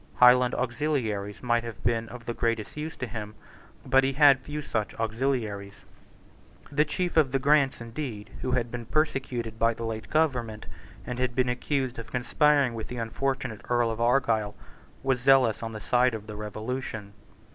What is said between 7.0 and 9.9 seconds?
of the Grants, indeed, who had been persecuted by the